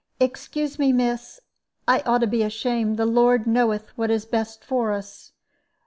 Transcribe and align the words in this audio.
Excuse 0.19 0.79
me, 0.79 0.91
miss, 0.91 1.39
I 1.87 1.99
ought 2.07 2.21
to 2.21 2.25
be 2.27 2.41
ashamed. 2.41 2.97
The 2.97 3.05
Lord 3.05 3.45
knoweth 3.45 3.95
what 3.95 4.09
is 4.09 4.25
best 4.25 4.65
for 4.65 4.91
us. 4.91 5.31